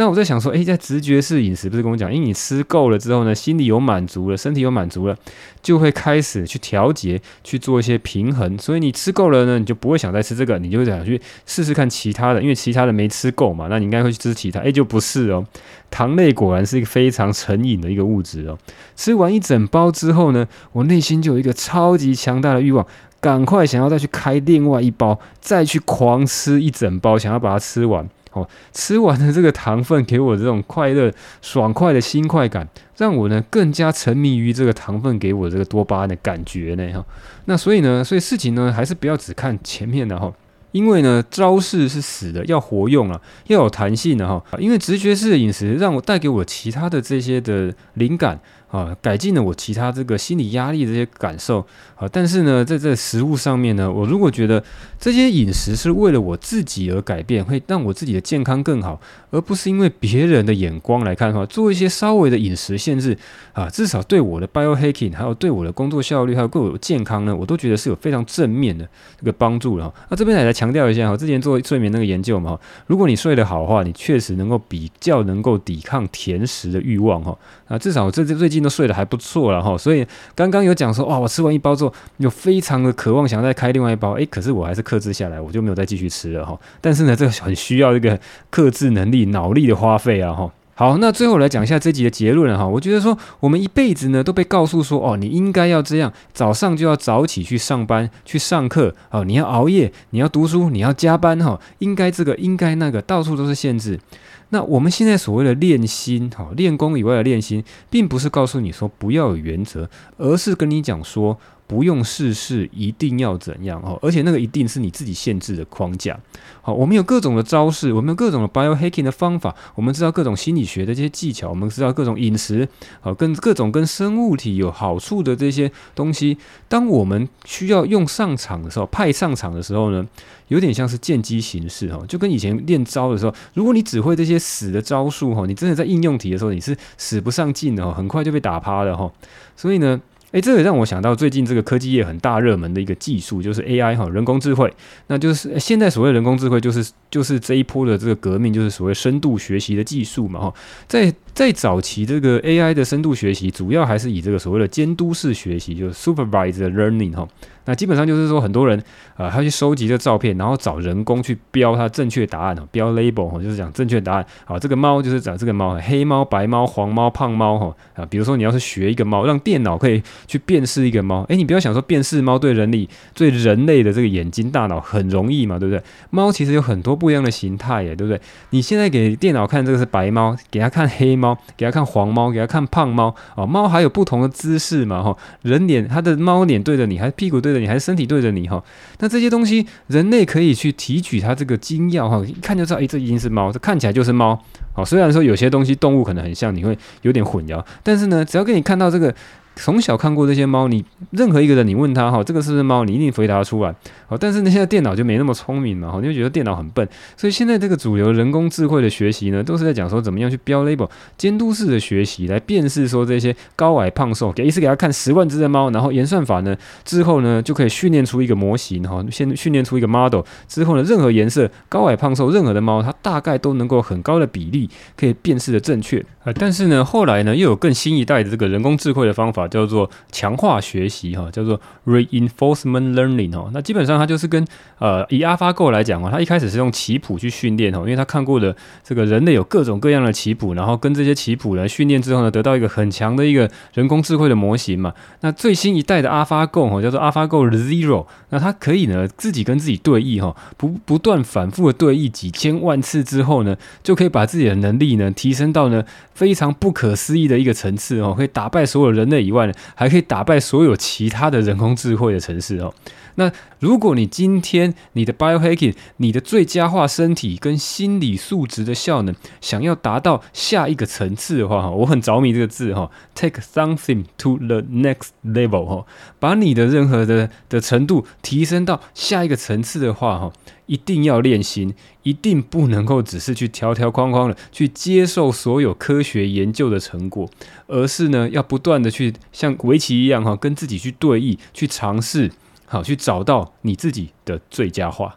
[0.00, 5.14] 那我在想说，诶，在直觉式饮食不是跟我讲，因为你吃够了之后呢，心里有满足了，身体有满足了，
[5.60, 8.56] 就会开始去调节，去做一些平衡。
[8.56, 14.60] 所以你吃够了呢，你就不会想再吃这个，你就会想去试试看其他的，因为其他的没吃够嘛，那你应该会去吃其他。
[14.60, 15.44] 诶，就不是哦，
[15.90, 18.56] 糖类果然是一个非常成瘾的一个物质哦。
[18.96, 22.86] 吃完一整包之后呢，我内心就有一个超级强大的欲望，
[23.20, 28.08] 赶快想要再去开另外一包，再去狂吃一整包，想要把它吃完。
[28.32, 31.12] 哦，吃完的这个糖分给我这种快乐、
[31.42, 36.92] 爽快的新快感，让我呢更加沉迷于这个糖分给我这个多巴胺的感觉呢。
[36.92, 37.04] 哈，
[37.46, 40.32] 那所以呢，所以事情呢还是不要只看前面的哈，
[40.72, 44.40] 因为呢招式是死的，要活用啊，要有弹性的哈。
[44.58, 48.38] 因为直觉式的饮食让我带给我其他的这些的灵感。
[48.70, 51.58] 啊，改进了我其他这个心理压力的这些感受
[51.96, 54.62] 啊，但是呢，在这食物上面呢，我如果觉得
[54.98, 63.18] 这些饮食是为了我自己而改变，会让我自己的健康更好，而不是因为别人的眼光来看的话，做一些稍微的饮食限制
[63.52, 69.92] 啊，至少对我的 biohacking，还有对我的工作效率，还有对我健康呢，我都觉得是有非常正面的这个帮助了。
[70.10, 72.56] 那这边也来强调一下哈，之前做睡眠那个研究嘛，
[72.86, 77.36] 如果你睡得好的话，你确实能够比较能够抵抗甜食的欲望哈。
[77.66, 78.59] 啊，至少这这最近。
[78.62, 86.58] 都睡得还不错了哈，所以刚刚有讲说哇，我吃完一包之后，有非常的渴望想再开另外一包，诶，可是我还是克制下来，我就没有再继续吃了哈。
[86.80, 88.18] 但是呢，这个很需要一个
[88.50, 90.50] 克制能力、脑力的花费啊哈。
[90.80, 92.66] 好，那最后来讲一下这集的结论哈。
[92.66, 104.00] 我觉得说，我们一辈子呢都被告诉说，哦，你应该要这样，早上就要早起去上班、去上课，哦，你要熬夜，你要读书，你要加班哈，应该这个，应该那个，到处都是限制。
[104.48, 111.36] 那我们现在所谓的练心，哈，练功以外的练心，并不是告诉你说不要有原则，而是跟你讲说，
[111.70, 113.96] 不用试试，一定要怎样哦？
[114.02, 116.18] 而且那个一定是你自己限制的框架。
[116.60, 122.68] 好，我们有各种的招式，我们有各种的 biohacking 的方法，我们知道各种心理学的这些技巧，我们知道各种饮食，
[123.00, 126.36] 好，跟各种跟生物体有好处的这些东西。
[126.68, 130.04] 当我们需要用上场的时候，派上场的时候呢，
[130.48, 139.08] 有点像是见机行事哈，就跟以前练招的时候，如果你只会这些死的招数哈，你真的在应用题的时候，你是使不上劲的哈，很快就被打趴了哈。
[139.54, 140.00] 所以呢。
[140.32, 144.72] 哎，这也让我想到最近这个科技业很大热门的一个技术，就是 AI 哈，人工智慧。
[145.08, 150.54] 那就是现在所谓人工智慧，就是就是这一波的这个革命，就是所谓深度学习的技术嘛哈。
[150.86, 157.26] 在在早期这个 AI 的深度学习，主要还是以这个所谓的监督式学习，就是 supervised learning 哈。
[157.66, 158.76] 那基本上就是说，很多人
[159.14, 164.26] 啊、呃，他去收集这照片，然后找人工去标它正确答案哦，标 label 哈，就是讲正确答案。
[164.44, 168.06] 好，这个猫就是讲这个猫，黑猫、白猫、黄猫、胖猫哈啊。
[168.06, 175.80] 比如说你要是学一个猫，让电脑可以去辨识一个猫，诶，你不要想说辨识猫对人类、对人类的这个眼睛、大脑很容易嘛，对不对？
[176.08, 178.20] 猫其实有很多不一样的形态耶，对不对？
[178.50, 187.66] 你现在给电脑看这个是白猫，给它看黑猫，给它看黄猫，给它看胖猫啊，猫还有不同的姿势嘛哈，人脸它的猫脸对着你，还是屁股对着你？
[187.66, 188.62] 还是身体对着你哈，
[188.98, 194.38] 那这些东西人类可以去提取它这个精要哈，一看就知道，诶，这一定是猫，这看起来就是猫。
[194.74, 199.14] 好，虽然说有些东西动物可能很像，你会有点混淆，但是呢，只要给你看到这个。
[199.60, 203.74] 从小看过这些猫，你任何一个人，你问他哈，这个是不是猫，你一定回答出来。
[204.08, 206.88] 好，但是呢，现在电脑就没那么聪明嘛，哈，你就觉得电脑很笨。
[207.14, 226.04] 所以现在这个主流人工智慧的学习呢，都是在讲说怎么样去标 label，监督式的学习来辨识说这些高矮胖瘦，给一次给他看十万只的猫，然后演算法呢之后呢就可以训练出一个模型，哈，先训练出一个 model 之后呢，任何颜色高矮胖瘦任何的猫，它大概都能够很高的比例可以辨识的正确。
[226.24, 229.48] 啊，但是呢，后来呢又有更新一代的这个人工智慧的方法。
[229.50, 233.50] 叫做强化学习哈，叫做 reinforcement learning 哈。
[233.52, 234.46] 那基本上它就是跟
[234.78, 244.94] 呃以 AlphaGo 来讲啊，它一开始是用棋谱去训练哈，因为它看过的这个人类有各种各样的棋谱，然后跟这些棋谱来训练之后呢，得到一个很强的一个人工智慧的模型嘛。
[245.22, 255.84] 那最新一代的 AlphaGo 哈，叫做 AlphaGo Zero，那它可以呢自己跟自己对弈哈，不不断反复的对弈几千万次之后呢，就可以把自己的能力呢提升到呢
[256.14, 259.39] 非常不可思议的一个层次哦，可以打败所有人类以外。
[259.74, 262.72] 还可以打败所有其他的人工智慧的城市哦。
[263.16, 275.86] 那如果你今天你的 biohacking，你的最佳化身体跟心理素质的效能，想要达到下一个层次的话，哈，我很着迷这个字哈，take something to the next level 哈，
[276.18, 280.32] 把你的任何的的程度提升到下一个层次的话，哈。
[280.66, 287.28] 一定要练心，一定不能够只是去条条框框的去接受所有科学研究的成果，
[287.66, 292.30] 而是呢要不断的去像围棋一样哈，跟自己去对弈，去尝试，
[292.70, 295.16] 好去找到你自己的最佳化。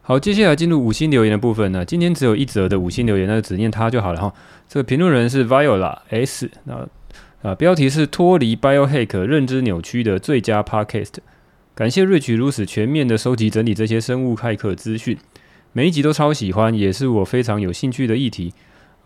[0.00, 4.32] 好，接下来进入五星留言的部分呢，今天只有一则的五星留言，那就只念它就好了哈。
[4.68, 6.88] 这个评论人是 Viola S，那
[7.42, 11.14] 啊标题是脱离 Biohack 认知扭曲的最佳 Podcast。
[11.74, 15.18] 感谢 Rich 如此全面的收集整理这些生物骇客资讯，
[15.72, 18.52] 每一集都超喜欢，也是我非常有兴趣的议题。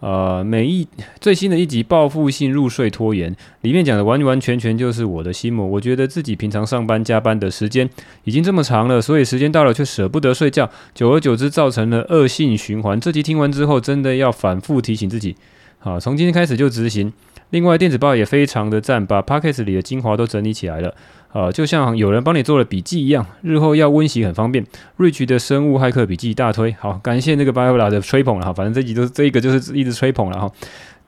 [0.01, 0.87] 呃，每一
[1.21, 5.67] 最新的一集报复性入睡拖延，里面讲的完完全全就是我的心魔。
[5.67, 7.89] 我觉得自己平常上班加班的时间
[8.25, 13.01] 已经这么长了，所以时间到了却舍不得睡觉，久而久之造成了恶性循环。
[13.01, 15.35] 这集听完之后，真的要反复提醒自己，
[15.79, 17.13] 好，从今天开始就执行。
[17.51, 20.93] 另外，电子报也非常的赞，把 Podcast 里的精华都整理起来了。
[21.33, 24.65] 呃，就像有人帮你做了笔记一样，日后要温习很方便。
[24.99, 30.51] Rich 的生物骇客笔记大推，好，感谢那个 Biola 的吹捧了哈，反正这集都是这一个就是一直吹捧了哈。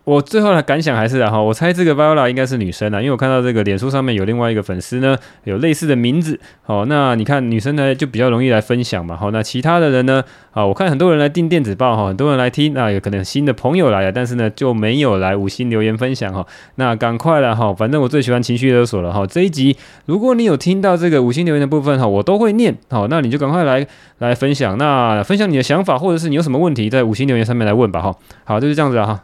[0.08, 6.40] 我最后的感想还是啊哈，我猜这个 Viola 应该是女生啊，因为我看到这个脸书上面有另外一个粉丝呢，有类似的名字。
[6.62, 9.14] 好，那你看女生呢就比较容易来分享嘛。
[9.14, 10.24] 好，那其他的人呢？
[10.52, 16.46] 啊，我看很多人来订电子报哈，很多人来听，那有可能新的朋友来了，但是呢就没有来五星留言分享哈。
[16.76, 19.26] 那赶快了哈，反正我最喜欢情绪勒索了哈。
[19.26, 22.74] 这一集如果你有听到这个五星留言的部分哈，我都会念。
[22.88, 23.86] 好，那你就赶快来
[24.20, 28.16] 来分享，那分享你的想法，或者是你有什么问题，在五星留言上面来问吧哈。
[28.44, 29.20] 好，就是这样子哈。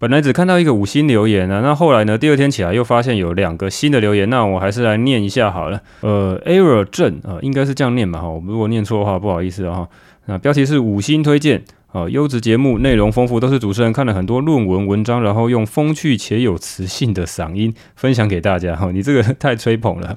[0.00, 2.16] 本来只看到一个五星留言啊，那后来呢？
[2.16, 5.78] 第二天起来又发现有两个新的留言，那我还是来念一下好了。
[6.00, 8.18] 呃，error 正啊，应该是这样念吧？
[8.18, 9.74] 哈，我们如果念错的话，不好意思啊。
[9.74, 9.88] 哈，
[10.24, 18.74] 那标题是五星推荐啊，优质节目，内容丰富，都是主持人看了很多论文文章，然后用风趣且有磁性的嗓音分享给大家。
[18.74, 20.16] 哈，你这个太吹捧了。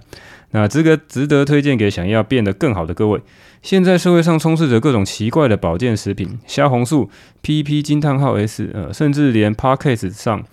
[0.53, 3.19] 那这个值得推荐给想要变得更好的各位。
[3.61, 7.09] 现在社会上充斥着各种奇怪的保健食品，虾红素、
[7.41, 10.43] PP 惊叹号 S，呃，甚至连 Podcast 上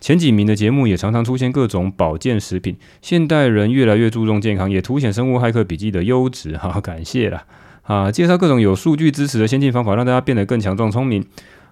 [0.00, 2.76] 前几名的节目也常常出现各种保健食品。
[3.02, 6.56] 现代人越来越注重健康，也凸显生物骇客笔记的优质。
[6.56, 7.44] 好，感谢啦。
[7.82, 11.24] 啊，介绍各种有数据支持的先进方法，让大家变得更强壮聪明。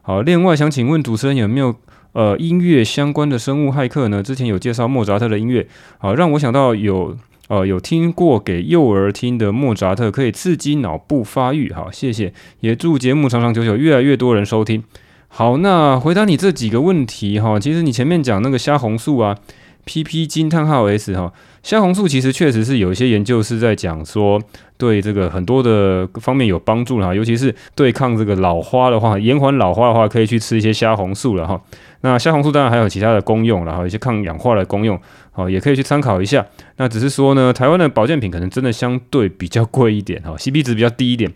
[0.02, 1.76] 好，另外想请问主持人有没有
[2.12, 4.22] 呃音乐相关的生物骇客呢？
[4.22, 5.68] 之前有介绍莫扎特的音乐，
[5.98, 7.16] 好，让我想到有。
[7.48, 14.82] 呃，有听过给幼儿听的莫扎特可以刺激脑部发育，好，谢谢，也祝节目长长久久，越来越多人收听。
[15.28, 19.36] 好，那回答你这几个问题哈，其实你前面讲那个虾红素啊
[19.84, 21.32] ，PP 金叹号 S 哈，
[21.66, 24.40] 虾红素其实确实是有一些研究是在讲说
[24.78, 31.60] 对这个很多的方面有帮助哈，尤其是对抗这个老花的话，延缓老花的话，可以去吃一些虾红素了哈。
[32.02, 34.96] 那虾红素当然还有其他的功用，然后一些抗氧化的功用。
[35.32, 36.46] 好，也可以去参考一下。
[36.76, 41.32] 那只是说呢，台湾的保健品可能真的相对比较贵一点，哈，CP 值比较低一点。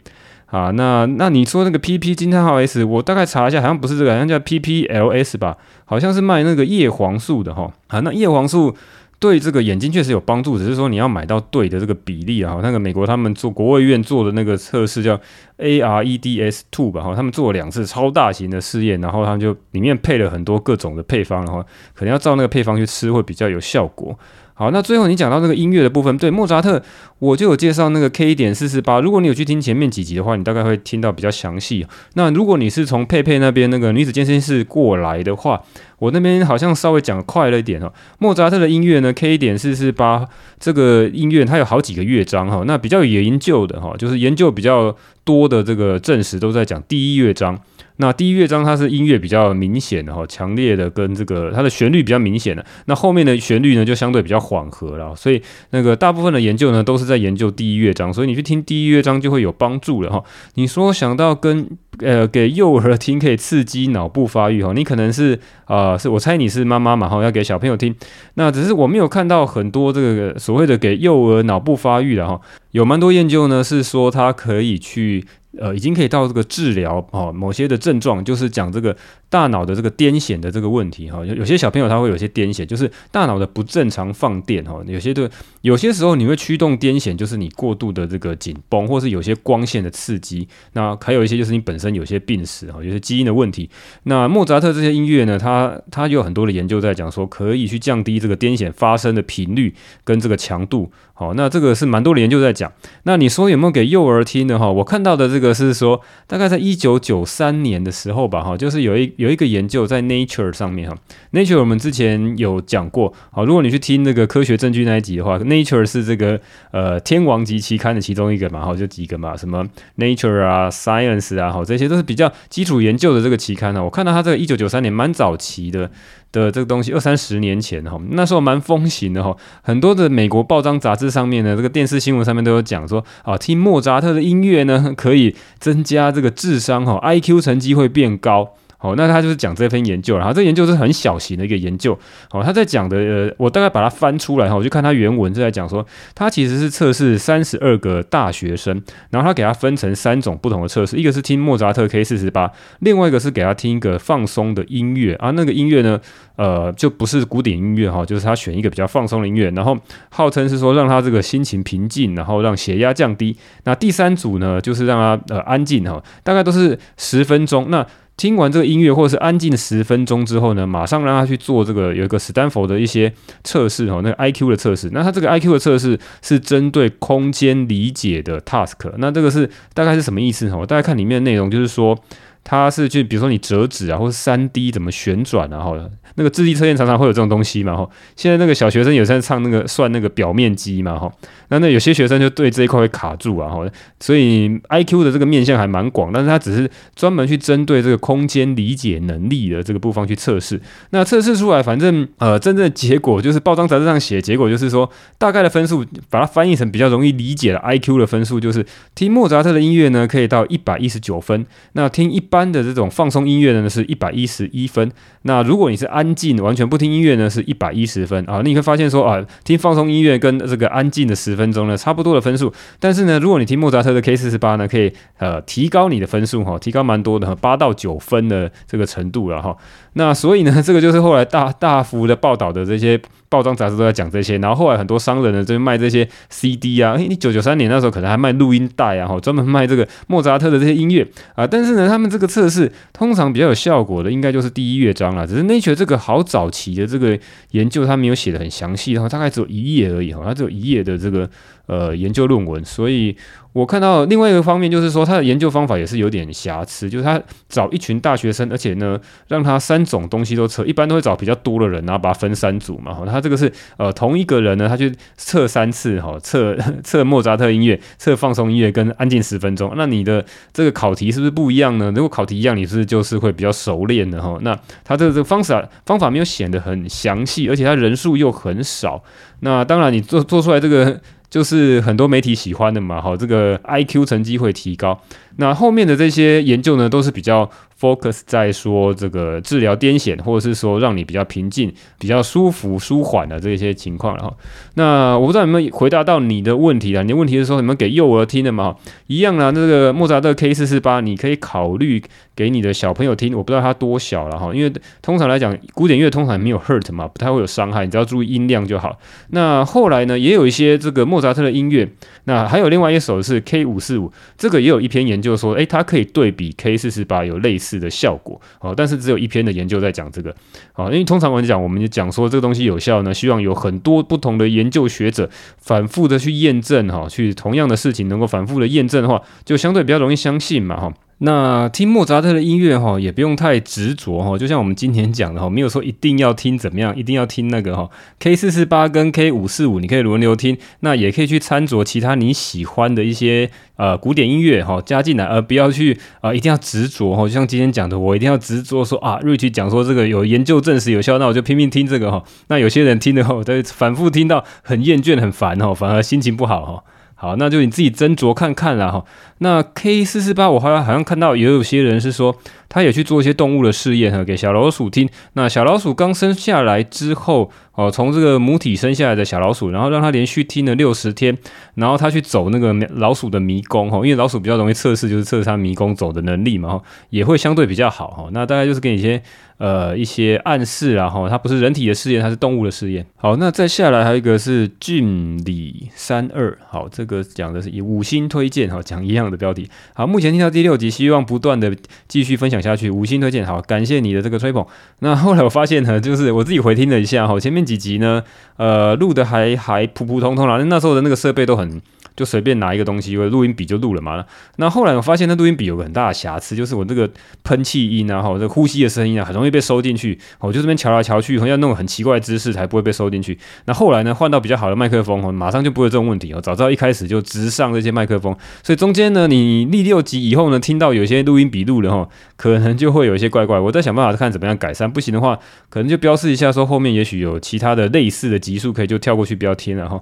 [0.46, 7.72] 啊，那那你说那个 PP 惊叹号 S，我大概查一下，好像不是这个，好像叫 PPLS 吧，好像是卖那个叶黄素的，哈。
[7.88, 8.76] 啊，那叶黄素。
[9.20, 12.58] 对这个眼睛确实有帮助，只是说你要买到对的这个比例啊。
[12.62, 15.20] 那个美国他们做国卫院做的那个测试叫
[15.58, 21.62] AREDS two 吧，哈，他们做了两次超大型的试验，然后他们就里面配了很多各种的配方，然后
[21.94, 24.18] 可能要照那个配方去吃会比较有效果。
[24.60, 26.82] 好，那最后你讲到那个音乐的部分，对莫扎特，
[27.18, 29.00] 我就有介绍那个 K 一点四四八。
[29.00, 31.86] 如果你有去听前面几集的话，你大概会听到比较详细。
[32.12, 35.62] 那如果你是从佩佩那边那个女子健身室过来的话，
[35.98, 37.90] 我那边好像稍微讲快了一点哦。
[38.18, 44.94] 莫扎特的音乐呢，K 一点四四八这个音乐它有好几个乐章哈，那比较有研究的哈，就是研究比较
[45.24, 47.58] 多的这个证实都在讲第一乐章。
[48.00, 52.64] 那第一乐章它是音乐比较明显的哈，强烈的跟这个它的旋律比较明显的。
[52.86, 60.24] 那后面的旋律呢就相对比较缓和了，所以那个大部分的研究呢都是在研究第一乐章，所以你去听第一乐章就会有帮助了哈。
[60.54, 67.94] 你说想到跟呃给幼儿听可以刺激脑部发育哈，你可能是啊、是我猜你是妈妈嘛哈，要给小朋友听。
[68.34, 75.26] 那只是我没有看到很多这个所谓的给幼儿脑部发育的哈，有蛮多研究呢是说它可以去。
[75.58, 78.96] 呃，已经可以到这个治疗哦，某些的症状就是讲这个
[79.30, 81.24] 大脑的这个癫痫的这个问题哈。
[81.24, 84.82] 有有些小朋友他会有些癫痫，就是大脑的不正常放电哈。
[84.86, 85.30] 有些的
[85.62, 90.46] 有些时候你会驱动癫痫，就是你过度的这个紧绷，或是有些光线的刺激。
[90.74, 93.70] 那还有一些就是你本身有些病史哈，有些基因的问题。
[94.02, 99.72] 那莫扎特这些音乐呢，他他有很多的研究在讲说，可以去降低这个癫痫发生的频率
[100.04, 100.90] 跟这个强度。
[101.12, 102.72] 好，那这个是蛮多的研究在讲。
[103.02, 104.70] 那你说有没有给幼儿听的哈？
[104.72, 110.96] 我看到的这个是说，大概在一九九三年的时候吧，哈，就是有一有一个研究在 Nature 上面哈。
[111.32, 119.64] Nature 我们之前有讲过，好，如果你去听那个科学证据那一集的话，Nature 是这个呃天王级期刊的其中一个嘛，哈，就几个嘛，什么
[119.98, 123.84] Nature 啊、Science 啊，好，这些都是比较基础研究的这个期刊呢。
[123.84, 125.90] 我看到它这个一九九三年蛮早期的。
[126.32, 138.50] 的这个东西二三十年前哈，那时候蛮风行的哈，很多的美国报章杂志上面呢，这个电视新闻上面都有讲说啊，听莫扎特的音乐呢，可以增加这个智商哈，IQ 成绩会变高。
[138.82, 141.96] 好，那他就是讲这篇研究，然后这研究是很小型的一个研究。
[142.30, 156.00] 好，他在讲的，呃，我大概把它翻出来哈，我就看他原文是在讲说，他其实是测试三十二个大学生，然后他给他分成三种不同的测试，一个是听莫扎特 K 四十八，另外一个是给他听一个放松的音乐啊，那个音乐呢，
[156.36, 159.76] 呃，就不是古典音乐哈，就是他选一个比较放松的音乐，然后
[160.08, 163.36] 号称是说让他这个心情平静，然后让血压降低。
[163.64, 167.66] 那第三组呢，就是让他呃安静哈，大概都是十分钟。
[167.68, 167.86] 那
[168.20, 173.10] 听完这个音乐，或者是安静十分钟之后呢，马上让他去做这个有一个斯坦福的一些
[173.44, 174.90] 测试哈，那个 IQ 的测试。
[174.92, 178.92] 那他这个 IQ 的测试是针对空间理解的 task。
[178.98, 180.66] 那这个是大概是什么意思哦？
[180.66, 181.98] 大家看里面的内容，就是说
[182.42, 187.88] 它是去比如说你折纸啊，或者三 D 怎么旋转啊，哈，那个智力测验常常会有这种东西嘛，哈。
[188.16, 191.10] 现在那个小学生有在唱那个算那个表面积嘛，哈。
[191.48, 193.66] 那那有些学生就对这一块会卡住啊，哈，
[193.98, 200.60] 所以 IQ 的这个面向还蛮广，但是它只是专门去针对这个空间理解能力的这个部分去测试。
[200.90, 214.92] 那测试出来，反正呃，真正的结果就是报章杂志上写，结果就是说大概的分数，把它翻译成比较容易理解的 IQ 的分数，就是听莫扎特的音乐呢，可以到一百一十九分；那听一般的这种放松音乐呢，是一百一十一分。
[215.22, 218.40] 那如果你是安静完全不听音乐呢，是一百一十分啊。
[218.44, 221.40] 你会发现说啊，听放松音乐跟这个安静的十。
[221.40, 229.56] 分钟呢，差不多的分数，但是呢，如果你听莫扎特的 K 四十八呢，可以呃提高你的分数哈，提高蛮多的，八到九分的这个程度了哈。
[229.94, 234.38] 那所以呢， 这个就是后来大大幅的报道的这些报章杂志都在讲这些。
[234.38, 241.46] 然后后来很多商人呢，就卖这些 CD 啊，诶，你九九三年那时候可能还卖录音带啊，哈，专门卖这个莫扎特的这些音乐啊。
[241.46, 245.26] 但是呢，他们这个测试通常比较有效果的，应该就是第一乐章了。
[245.26, 247.18] 只是 Nature 这个好早期的这个
[247.50, 251.28] 研究，它没有写得很详细，然后大概只有一页而已，哈，它只有一页的这个。
[251.70, 253.16] 呃，研究论文，所以
[253.52, 262.98] 我看到另外一个方面就是说，他的研究方法也是有点瑕疵，就是他找一群大学生，而且呢，让他三种东西都测，一般都会找比较多的人，然后把它分三组嘛。
[263.06, 269.72] 他这个是呃同一个人呢，他去测三次哈，测 测莫扎特音乐，测放松音乐跟安静十分钟。
[269.76, 271.92] 那你的这个考题是不是不一样呢？
[271.94, 274.36] 如果考题一样，你是不是就是会比较熟练的哈？
[274.42, 279.00] 那他这个这个方法方法没有显得很详细，而且他人数又很少。
[279.42, 281.00] 那当然，你做做出来这个。
[281.30, 285.00] 就是很多媒体喜欢的嘛，好，这个 IQ 成绩会提高。
[285.40, 287.48] 那后面的这些研究呢，都是比较
[287.80, 294.14] focus 在说这个治疗癫痫，或者是说让你比较平静、比较舒服、舒缓的这些情况。
[294.16, 294.36] 然后，
[294.74, 297.02] 那我不知道有没有回答到你的问题啊？
[297.02, 298.76] 你的问题是说你们给幼儿听的嘛？
[299.06, 302.02] 一样啊，这个莫扎特 K 四四八，你可以考虑
[302.36, 303.34] 给你的小朋友听。
[303.34, 304.70] 我不知道他多小了哈，因为
[305.00, 308.98] 通常来讲，古典乐通常没有 hurt 嘛，不太会有伤害，你只要注意音量就好。
[309.30, 311.88] 那后来呢，也有一些这个莫扎特的音乐，
[312.24, 317.70] 那还有另外一首是 K 五四五，这个也有一篇研究就说，诶，它可以对比 K 四十八有类似。
[317.80, 320.34] 的效果哦，但是只有一篇的研究在讲这个
[320.72, 330.92] 好，因为通常我们讲，我们就讲说这个东西有效呢，希望有很多不同的研究学者反复的去验证哈，去同样的事情能够反复的验证的话，就相对比较容易相信嘛哈。
[331.22, 356.84] 那听莫扎特的音乐哈，也不用太执着哈，就像我们今天讲的哈，没有说一定要听怎么样，一定要听那个哈，K 四四八跟 K 五四五，你可以轮流听，那也可以去参酌其他你喜欢的一些呃古典音乐哈加进来，而不要去啊、一定要执着哈，就像今天讲的，我一定要执着说啊瑞奇讲说这个有研究证实有效，那我就拼命听这个哈，那有些人听的话，在反复听到很厌倦很烦哈，反而心情不好哈。
[357.22, 359.04] 好，那就你自己斟酌看看啦哈。
[359.38, 362.34] 那 K 四四八，我好像好像看到也有些人是说，
[362.70, 365.06] 他也去做一些动物的试验哈，给小老鼠听。
[365.34, 371.36] 那小老鼠刚生下来之后，哦，从这个母体生下来的小老鼠，然后让它连续听了六十天，
[371.74, 378.28] 然后他去走那个老鼠的迷宫哈，因为老鼠比较容易测试，就是测试它迷宫走的能力嘛哈，也会相对比较好哈。
[378.32, 379.20] 那大概就是给你一些。
[379.60, 383.04] 呃，一些暗示啊，哈，它不是人体的试验，它是动物的试验。
[383.16, 389.68] 好，那再下来还有一个是俊里三二，好，这个讲的是以五星推荐，哈，讲一样的标题。
[389.92, 391.76] 好，目前听到第六集，希望不断的
[392.08, 394.64] 继续分享下去，五星推荐，好，感谢你的这个吹捧。
[395.00, 398.22] 那后来我发现呢，就是我自己回听了一下，哈，前面几集呢，
[398.56, 401.80] 呃，录的还还普普通通啦，那时候的那个设备都很。
[402.20, 404.22] 就随便拿一个东西，因为录音笔就录了嘛。
[404.56, 407.10] 那后来我发现，那录音笔有个很大的瑕疵，就是我这个
[407.44, 410.18] 喷气音啊，哈，这呼吸的声音啊，很容易被收进去。
[410.38, 413.38] 我就这边调来调去，好像弄个很奇怪的姿势才不会被收进去。
[413.64, 416.40] 那后来呢，换到比较好的麦克风，哦，马上就不会有这种问题哦。
[416.42, 422.06] 早知道一开始就直上这些麦克风，所以中间呢，你第六集以后呢，听到有些录音笔录了哈，
[422.36, 423.58] 可能就会有一些怪怪。
[423.58, 425.38] 我在想办法看怎么样改善，不行的话，
[425.70, 429.98] 可能就标示一下说后面也许有其他的类似的集数，可以就跳过去不要听了哈。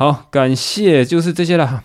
[0.00, 1.82] 好，感谢，就是这些了。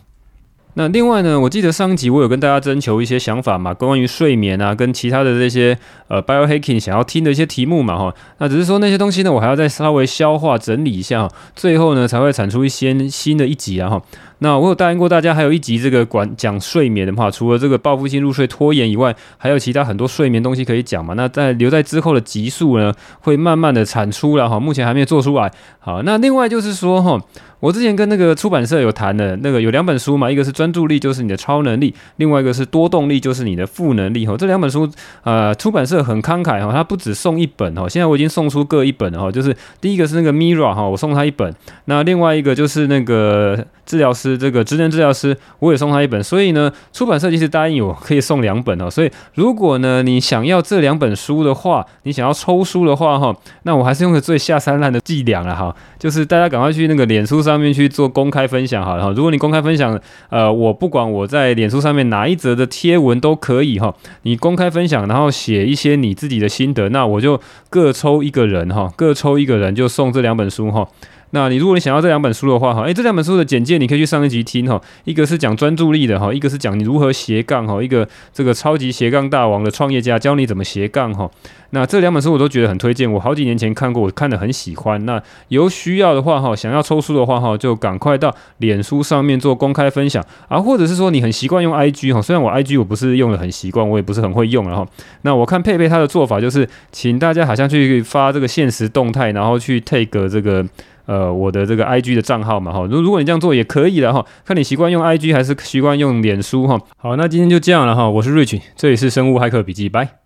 [0.75, 14.01] 那另外呢，我记得上一集我有跟大家征求一些想法嘛，关于睡眠啊，跟其他的这些呃 biohacking 想要听的一些题目嘛，哈，那只是说那些东西呢，我还要再稍微消化整理一下，最后呢才会产出一些新的一集啊，哈。
[14.39, 21.13] 那我有答应过大家，还有一集这个管讲睡眠的话，除了这个报复性入睡拖延以外，还有其他很多睡眠东西可以讲嘛。
[21.15, 25.51] 那在留在之后的集数呢，会慢慢的产出了哈，目前还没有做出来。
[25.79, 27.19] 好，那另外就是说哈。
[27.61, 34.27] 我之前跟那个出版社有谈的，那个有两本书嘛，一个是专注力，就是你的超能力；另外一个是多动力，就是你的负能力。
[34.27, 34.87] 哈，这两本书，
[35.23, 41.51] 呃，出版社很慷慨哈，他不只送一本哈，现在我已经送出各一本了哈，就是第一个是那个 Mira 哈，我送他一本，
[41.85, 46.21] 那另外一个就是那个治疗师，是这个职能治疗师，我也送他一本。
[46.23, 48.89] 所以呢，出版社其实答应我可以送两本哦。
[48.89, 57.35] 所以如果呢你想要这两本书的话，你想要抽书的话哈，那我还是用个最下三滥的伎俩了哈，就是大家赶快去那个脸书。
[57.45, 59.99] 上面去做公开分享好了哈，如果你公开分享，
[60.29, 70.87] 呃，我不管我在脸书上面哪一则的贴文都可以哈，你公开分享，然后写一些你自己的心得，那我就各抽一个人哈，各抽一个人就送这两本书哈。
[71.35, 81.29] 那你如果你想要这两本书的话哈，诶，这两本书的简介你可以去上一集听哈，一个是讲专注力的哈，一个是讲你如何斜杠哈，一个这个超级斜杠大王的创业家教你怎么斜杠哈。
[81.71, 85.05] 那这两本书我都觉得很推荐，我好几年前看过，我看得很喜欢。
[85.05, 94.87] 那有需要的话哈，想要抽书的话哈，就赶快到脸书上面做公开分享啊，或者是说你很习惯用 IG 哈，虽然我 IG 我不是用的很习惯，我也不是很会用了哈。
[95.23, 100.65] 那我看佩佩他的做法就是，请大家好像去发这个限时动态，然后去 take 这个
[101.05, 102.87] 呃我的这个 IG 的账号嘛哈。
[102.89, 106.79] 如如果你这样做也可以的哈，看你习惯用 IG 还是习惯用脸书哈。
[106.97, 110.19] 好，那今天就这样了哈，我是 Rich，这里是生物骇客笔记，拜。